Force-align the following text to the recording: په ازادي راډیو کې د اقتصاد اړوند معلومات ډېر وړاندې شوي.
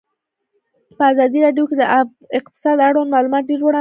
په 0.97 1.03
ازادي 1.11 1.39
راډیو 1.45 1.67
کې 1.69 1.75
د 1.77 1.83
اقتصاد 2.39 2.77
اړوند 2.87 3.13
معلومات 3.15 3.43
ډېر 3.49 3.59
وړاندې 3.59 3.59
شوي. 3.67 3.69